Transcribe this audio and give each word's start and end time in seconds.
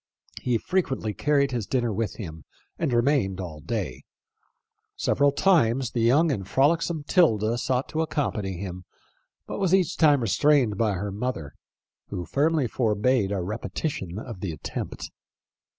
He 0.41 0.57
frequently 0.57 1.13
carried 1.13 1.51
his 1.51 1.67
dinner 1.67 1.93
with 1.93 2.15
him, 2.15 2.43
and 2.79 2.91
remained 2.91 3.39
all 3.39 3.59
day. 3.59 4.01
Several 4.95 5.31
times 5.31 5.91
the 5.91 6.01
young 6.01 6.31
and 6.31 6.47
frolicsome 6.47 7.03
'Tilda 7.03 7.59
sought 7.59 7.87
to 7.89 8.01
accompany 8.01 8.57
him, 8.57 8.85
but 9.45 9.59
was 9.59 9.75
each 9.75 9.95
time 9.97 10.21
restrained 10.21 10.75
by 10.75 10.93
her 10.93 11.11
mother, 11.11 11.53
who 12.07 12.25
firmly 12.25 12.65
forbade 12.67 13.31
a 13.31 13.43
repetition 13.43 14.17
of 14.17 14.39
the 14.39 14.51
attempt. 14.51 15.11